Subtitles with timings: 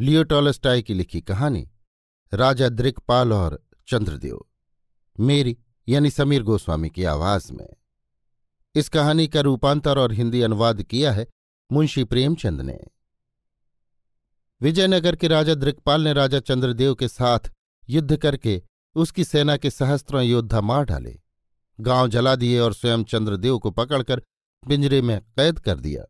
[0.00, 1.68] लियो Tolstoy की लिखी कहानी,
[2.34, 4.44] राजा द्रिकपाल और चंद्रदेव,
[5.20, 5.56] मेरी
[5.88, 7.68] यानी समीर गोस्वामी की आवाज़ में।
[8.74, 11.26] इस कहानी का रूपांतर और हिंदी अनुवाद किया है
[11.72, 12.78] मुंशी प्रेमचंद ने।
[14.60, 17.50] विजयनगर के राजा द्रिकपाल ने राजा चंद्रदेव के साथ
[17.88, 18.62] युद्ध करके
[18.96, 21.18] उसकी सेना के सहस्त्रों योद्धा मार डाले।
[21.80, 24.22] गाँव जला दिए और स्वयं चंद्रदेव को पकड़कर
[24.62, 26.04] पिंजरे में कैद कर दिया।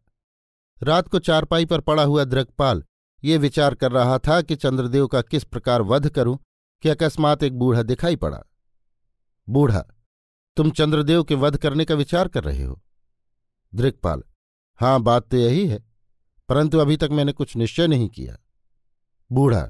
[0.83, 2.85] रात को चारपाई पर पड़ा हुआ द्रकपाल
[3.25, 6.39] ये विचार कर रहा था कि चंद्रदेव का किस प्रकार वध करूँ,
[6.83, 8.43] कि अकस्मात एक बूढ़ा दिखाई पड़ा।
[9.49, 9.85] बूढ़ा,
[10.57, 12.81] तुम चंद्रदेव के वध करने का विचार कर रहे हो?
[13.73, 14.23] दृक्पाल,
[14.81, 15.85] हाँ, बात तो यही है,
[16.49, 18.37] परंतु अभी तक मैंने कुछ निश्चय नहीं किया।
[19.31, 19.63] बूढ़ा,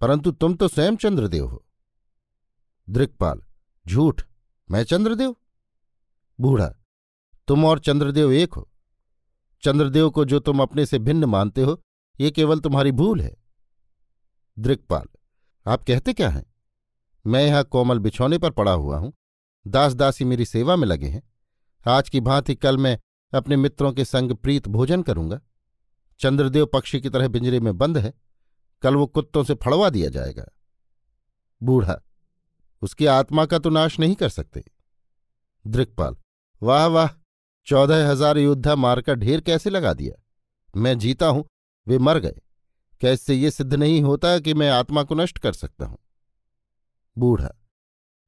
[0.00, 1.64] परंतु तुम तो स्वयं चंद्रदेव हो।
[2.88, 3.40] दृक्पाल,
[3.86, 4.22] झूठ,
[4.68, 5.36] मैं चंद्रदेव?
[6.38, 6.68] बूढ़ा,
[7.48, 8.68] तुम और चंद्रदेव एक हो।
[9.62, 11.80] चंद्रदेव को जो तुम अपने से भिन्न मानते हो
[12.18, 13.36] ये केवल तुम्हारी भूल है।
[14.56, 15.06] दृक्पाल,
[15.66, 16.44] आप कहते क्या हैं?
[17.24, 19.12] मैं यहाँ कोमल बिछौने पर पड़ा हुआ हूँ।
[19.66, 21.22] दास दासी मेरी सेवा में लगे हैं।
[21.86, 22.98] आज की भांति कल मैं
[23.32, 25.40] अपने मित्रों के संग प्रीत भोजन करूँगा।
[26.20, 28.12] चंद्रदेव पक्षी की तरह पिंजरे में बंद है।
[28.82, 30.44] कल वो कुत्तों से फड़वा दिया जाएगा।
[31.60, 32.00] बूढ़ा,
[32.82, 34.64] उसकी आत्मा का तो नाश नहीं कर सकते।
[35.64, 36.16] दृक्पाल,
[36.62, 37.08] वाह वाह,
[37.66, 40.14] चौदह हज़ार योद्धा मारकर ढेर कैसे लगा दिया?
[40.74, 41.44] मैं जीता हूँ।
[41.86, 42.40] वे मर गए।
[43.00, 45.98] क्या इससे ये सिद्ध नहीं होता कि मैं आत्मा को नष्ट कर सकता हूँ?
[47.16, 47.50] बूढ़ा,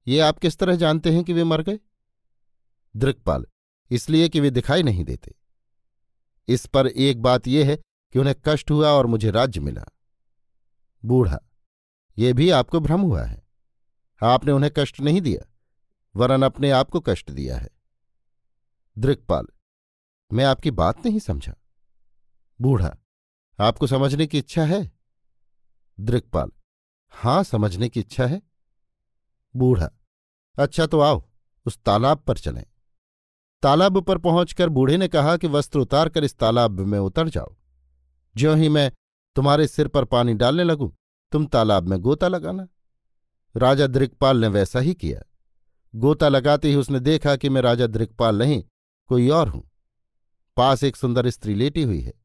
[0.06, 1.78] ये आप किस तरह जानते हैं कि वे मर गए?
[2.94, 3.46] दृक्पाल,
[3.90, 5.34] इसलिए कि वे दिखाई नहीं देते।
[6.48, 9.84] इस पर एक बात यह है कि उन्हें कष्ट हुआ और मुझे राज्य मिला।
[11.02, 11.38] बूढ़ा
[12.16, 13.42] यह भी आपको भ्रम हुआ है।
[14.20, 15.44] आपने उन्हें कष्ट नहीं दिया,
[16.14, 17.68] वरन अपने आप को कष्ट दिया है।
[18.96, 19.46] दृक्पाल,
[20.30, 21.54] मैं आपकी बात नहीं समझा।
[22.60, 22.96] बूढ़ा
[23.60, 24.92] आपको समझने की इच्छा है?
[26.00, 26.50] दृक्पाल,
[27.10, 28.42] हाँ, समझने की इच्छा है।
[29.56, 29.90] बूढ़ा
[30.58, 31.28] अच्छा तो आओ,
[31.66, 32.64] उस तालाब पर चलें।
[33.62, 37.56] तालाब पर पहुंचकर बूढ़े ने कहा कि वस्त्र उतार कर इस तालाब में उतर जाओ।
[38.36, 38.92] ज्यों ही मैं
[39.36, 40.90] तुम्हारे सिर पर पानी डालने लगूं,
[41.32, 42.68] तुम तालाब में गोता लगाना।
[43.56, 45.22] राजा दृक्पाल ने वैसा ही किया।
[45.94, 48.64] गोता लगाते ही उसने देखा कि मैं राजा दृक्पाल नहीं,
[49.06, 49.70] कोई और हूँ।
[50.56, 52.17] पास एक सुंदर स्त्री लेटी हुई है।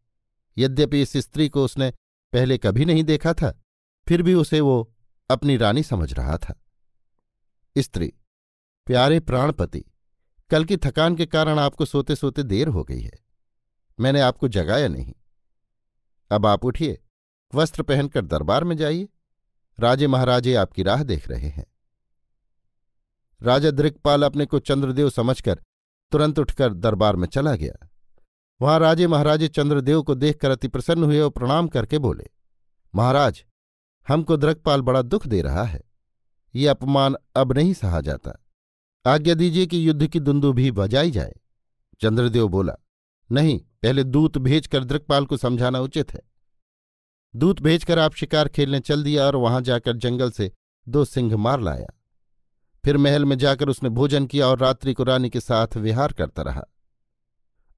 [0.57, 1.91] यद्यपि इस स्त्री को उसने
[2.33, 3.61] पहले कभी नहीं देखा था,
[4.07, 4.93] फिर भी उसे वो
[5.29, 6.61] अपनी रानी समझ रहा था।
[7.77, 8.13] स्त्री,
[8.87, 9.83] प्यारे प्राणपति,
[10.49, 13.19] कल की थकान के कारण आपको सोते सोते देर हो गई है।
[13.99, 15.13] मैंने आपको जगाया नहीं।
[16.31, 17.01] अब आप उठिए,
[17.53, 19.07] वस्त्र पहनकर दरबार में जाइए।
[19.79, 21.65] राजे महाराजे आपकी राह देख रहे हैं।
[23.41, 25.61] राजा दृक्पाल अपने को चंद्रदेव समझकर
[26.11, 27.89] तुरंत उठकर दरबार में चला गया।
[28.63, 32.27] वहाँ राजे महाराजे चंद्रदेव को देखकर अति प्रसन्न हुए और प्रणाम करके बोले,
[32.95, 33.45] महाराज,
[34.07, 35.83] हमको द्रकपाल बड़ा दुख दे रहा है।
[36.55, 38.45] ये अपमान अब नहीं सहा जाता।
[39.05, 41.35] आज्ञा दीजिए कि युद्ध की दुंदु भी बजाई जाए।
[42.01, 42.73] चंद्रदेव बोला,
[43.31, 46.21] नहीं, पहले दूत भेजकर द्रकपाल को समझाना उचित है।
[47.35, 50.51] दूत भेजकर आप शिकार खेलने चल दिया और वहाँ जाकर जंगल से
[50.89, 51.87] दो सिंह मार लाया।
[52.85, 56.41] फिर महल में जाकर उसने भोजन किया और रात्रि को रानी के साथ विहार करता
[56.41, 56.63] रहा।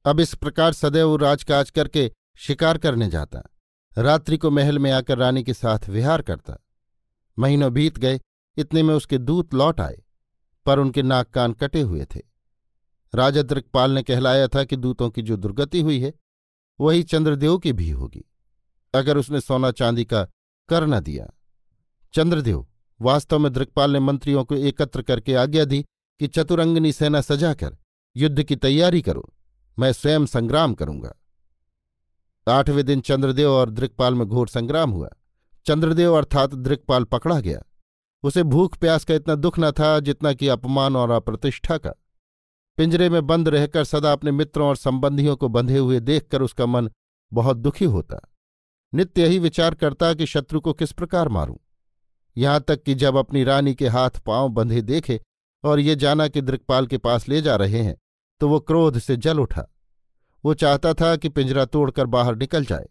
[0.06, 3.42] अब इस प्रकार सदैव राजकाज करके शिकार करने जाता,
[3.98, 6.58] रात्रि को महल में आकर रानी के साथ विहार करता।
[7.40, 8.20] महीनों बीत गए,
[8.58, 10.04] इतने में उसके दूत लौट आए,
[10.66, 12.22] पर उनके नाक कान कटे हुए थे।
[13.16, 16.14] राजा दृक्पाल ने कहलाया था कि दूतों की जो दुर्गति हुई है,
[16.80, 18.24] वही चंद्रदेव की भी होगी।
[18.94, 20.24] अगर उसने सोना चांदी का
[20.70, 21.28] कर न दिया।
[22.14, 22.68] चंद्रदेव,
[23.02, 25.86] वास्तव में दृक्पाल ने मंत्रियों को एकत्र करके आज्ञा दी
[26.20, 27.78] कि चतुरंगनी सेना सजाकर
[28.16, 29.35] युद्ध की तैयारी करो।
[29.80, 31.14] मैं स्वयं संग्राम करूँगा।
[32.48, 35.10] आठवें दिन चंद्रदेव और दृक्पाल में घोर संग्राम हुआ।
[35.66, 37.62] चंद्रदेव अर्थात दृक्पाल पकड़ा गया।
[38.24, 41.94] उसे भूख प्यास का इतना दुख न था जितना कि अपमान और अप्रतिष्ठा का।
[42.78, 46.90] पिंजरे में बंद रहकर सदा अपने मित्रों और संबंधियों को बंधे हुए देखकर उसका मन
[47.34, 48.32] बहुत दुखी होता।
[48.94, 51.56] नित्य यही विचार करता कि शत्रु को किस प्रकार मारूं।
[52.38, 55.22] यहाँ तक कि जब अपनी रानी के हाथ पाँव बंधे देखे
[55.64, 57.96] और ये जाना कि दृक्पाल के पास ले जा रहे हैं
[58.42, 59.66] तो वो क्रोध से जल उठा।
[60.44, 62.88] वो चाहता था कि पिंजरा तोड़कर बाहर निकल जाए,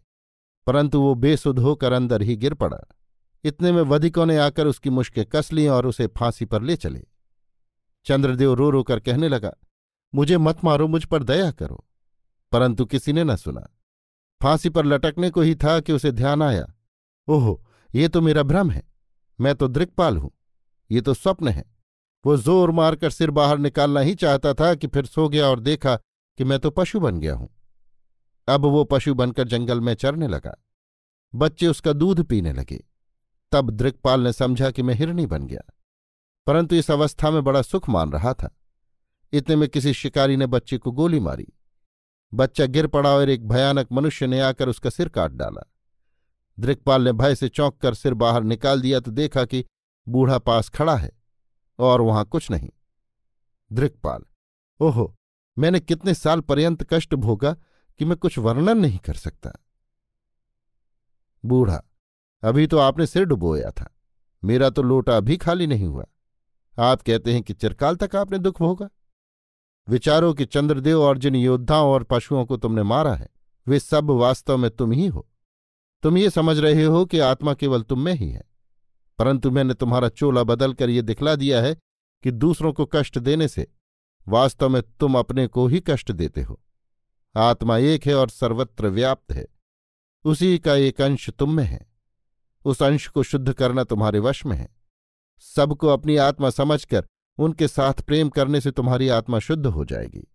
[0.67, 2.79] परंतु वो बेसुध होकर अंदर ही गिर पड़ा।
[3.43, 7.03] इतने में वधिकों ने आकर उसकी मुश्कें कस ली और उसे फांसी पर ले चले।
[8.05, 9.51] चंद्रदेव रो रो कर कहने लगा,
[10.13, 11.85] मुझे मत मारो, मुझ पर दया करो।
[12.51, 13.67] परंतु किसी ने न सुना।
[14.41, 16.65] फांसी पर लटकने को ही था कि उसे ध्यान आया।
[17.27, 17.63] ओहो,
[17.95, 18.83] ये तो मेरा भ्रम है।
[19.39, 20.31] मैं तो दृक्पाल हूँ।
[20.91, 21.74] ये तो स्वप्न है।
[22.25, 25.95] वो ज़ोर मारकर सिर बाहर निकालना ही चाहता था कि फिर सो गया और देखा
[26.37, 27.49] कि मैं तो पशु बन गया हूँ।
[28.47, 30.55] अब वो पशु बनकर जंगल में चरने लगा।
[31.35, 32.85] बच्चे उसका दूध पीने लगे।
[33.51, 35.61] तब दृक्पाल ने समझा कि मैं हिरणी बन गया।
[36.47, 38.57] परंतु इस अवस्था में बड़ा सुख मान रहा था।
[39.33, 41.47] इतने में किसी शिकारी ने बच्चे को गोली मारी।
[42.33, 45.71] बच्चा गिर पड़ा और एक भयानक मनुष्य ने आकर उसका सिर काट डाला।
[46.59, 49.65] दृक्पाल ने भय से चौंक कर सिर बाहर निकाल दिया तो देखा कि
[50.09, 51.14] बूढ़ा पास खड़ा है।
[51.79, 52.69] और वहाँ कुछ नहीं।
[53.71, 54.23] दृक्पाल,
[54.79, 55.13] ओहो,
[55.57, 57.53] मैंने कितने साल पर्यंत कष्ट भोगा
[57.99, 59.51] कि मैं कुछ वर्णन नहीं कर सकता।
[61.43, 61.81] बूढ़ा,
[62.43, 63.89] अभी तो आपने सिर डुबोया था,
[64.43, 66.05] मेरा तो लोटा अभी खाली नहीं हुआ।
[66.77, 68.89] आप कहते हैं कि चिरकाल तक आपने दुख भोगा?
[69.87, 73.29] विचारो कि चंद्रदेव और जिन योद्धाओं और पशुओं को तुमने मारा है,
[73.67, 75.27] वे सब वास्तव में तुम ही हो।
[76.03, 78.43] तुम ये समझ रहे हो कि आत्मा केवल तुम में ही है।
[79.19, 81.77] परंतु मैंने तुम्हारा चोला बदलकर ये दिखला दिया है
[82.23, 83.67] कि दूसरों को कष्ट देने से
[84.27, 86.61] वास्तव में तुम अपने को ही कष्ट देते हो।
[87.35, 89.47] आत्मा एक है और सर्वत्र व्याप्त है।
[90.23, 91.91] उसी का एक अंश तुम में है।
[92.65, 94.75] उस अंश को शुद्ध करना तुम्हारे वश में है।
[95.39, 97.05] सबको अपनी आत्मा समझकर
[97.37, 100.27] उनके साथ प्रेम करने से तुम्हारी आत्मा शुद्ध हो जाएगी।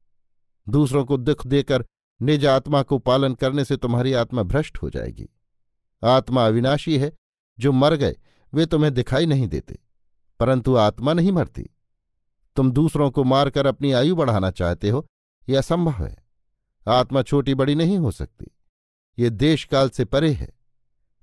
[0.69, 1.85] दूसरों को दुख देकर
[2.23, 5.29] निज आत्मा को पालन करने से तुम्हारी आत्मा भ्रष्ट हो जाएगी।
[6.05, 7.12] आत्मा अविनाशी है,
[7.59, 8.17] जो मर गए
[8.52, 9.79] वे तुम्हें दिखाई नहीं देते,
[10.41, 11.69] परंतु आत्मा नहीं मरती।
[12.56, 15.06] तुम दूसरों को मारकर अपनी आयु बढ़ाना चाहते हो,
[15.49, 16.17] यह असंभव है।
[16.87, 18.47] आत्मा छोटी बड़ी नहीं हो सकती।
[19.19, 20.52] ये देश काल से परे है।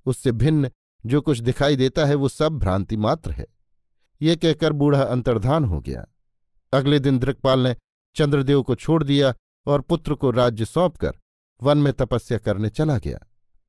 [0.06, 0.70] उससे भिन्न
[1.04, 3.46] जो कुछ दिखाई देता है, वो सब भ्रांति मात्र है।
[4.20, 6.06] ये कहकर बूढ़ा अंतर्धान हो गया।
[6.72, 7.74] अगले दिन दृक्पाल ने
[8.16, 9.34] चंद्रदेव को छोड़ दिया
[9.66, 11.18] और पुत्र को राज्य सौंपकर
[11.60, 13.18] वन में तपस्या करने चला गया।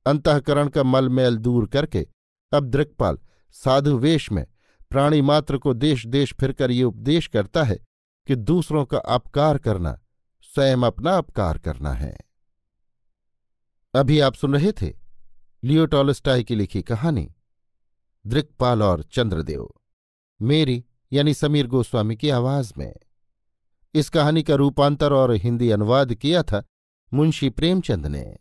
[0.05, 2.05] अंतकरण का मलमैल दूर करके
[2.51, 3.17] अब दृक्पाल
[3.51, 4.45] साधु वेश में
[4.89, 7.79] प्राणी मात्र को देश देश फिरकर ये उपदेश करता है
[8.27, 9.99] कि दूसरों का अपकार करना,
[10.41, 12.17] स्वयं अपना अपकार करना है।
[13.93, 14.93] अभी आप सुन रहे थे
[15.63, 17.35] लियोटॉलस्टाई की लिखी कहानी,
[18.27, 19.69] दृक्पाल और चंद्रदेव,
[20.41, 22.95] मेरी यानी समीर गोस्वामी की आवाज़ में।
[23.93, 26.63] इस कहानी का रूपांतर और हिंदी अनुवाद किया था
[27.13, 28.37] मुंशी प्रेमचंद ने।